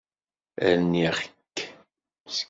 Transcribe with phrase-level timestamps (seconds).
[0.77, 1.55] Rniɣ-k.